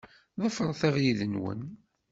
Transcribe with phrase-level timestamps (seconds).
[0.43, 1.61] Ḍefṛet abrid-nwen.